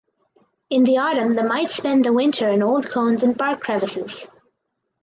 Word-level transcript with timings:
In 0.71 0.83
the 0.83 0.97
autumn 0.97 1.35
the 1.35 1.43
mites 1.43 1.75
spend 1.75 2.03
the 2.05 2.11
winter 2.11 2.49
in 2.49 2.63
old 2.63 2.89
cones 2.89 3.21
and 3.21 3.37
bark 3.37 3.59
crevices. 3.61 4.27